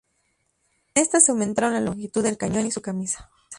[0.95, 3.29] En esta se aumentaron la longitud del cañón y su camisa.